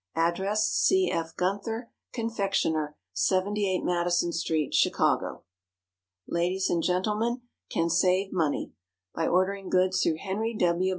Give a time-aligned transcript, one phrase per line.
[0.15, 1.11] Address C.
[1.11, 1.35] F.
[1.35, 5.43] GUNTHER, Confectioner, 78 MADISON STREET, CHICAGO.
[6.27, 8.73] Ladies and Gentlemen can Save Money
[9.13, 10.89] By ordering Goods through HENRY W.